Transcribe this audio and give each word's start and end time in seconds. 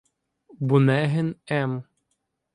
Бунегин 0.71 1.29
М. 1.61 1.79